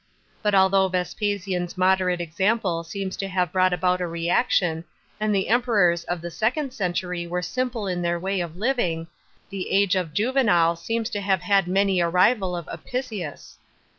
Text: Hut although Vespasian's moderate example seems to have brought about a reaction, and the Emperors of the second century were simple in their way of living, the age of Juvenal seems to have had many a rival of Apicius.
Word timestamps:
Hut 0.41 0.55
although 0.55 0.87
Vespasian's 0.87 1.77
moderate 1.77 2.19
example 2.19 2.83
seems 2.83 3.15
to 3.17 3.27
have 3.27 3.51
brought 3.51 3.71
about 3.71 4.01
a 4.01 4.07
reaction, 4.07 4.83
and 5.19 5.29
the 5.35 5.47
Emperors 5.47 6.05
of 6.05 6.21
the 6.21 6.31
second 6.31 6.73
century 6.73 7.27
were 7.27 7.43
simple 7.43 7.85
in 7.85 8.01
their 8.01 8.19
way 8.19 8.39
of 8.41 8.57
living, 8.57 9.05
the 9.51 9.69
age 9.69 9.95
of 9.95 10.11
Juvenal 10.11 10.75
seems 10.75 11.07
to 11.11 11.21
have 11.21 11.43
had 11.43 11.67
many 11.67 11.99
a 11.99 12.09
rival 12.09 12.55
of 12.55 12.67
Apicius. 12.71 13.59